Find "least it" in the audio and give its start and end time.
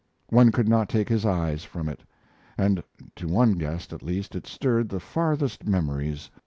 4.01-4.47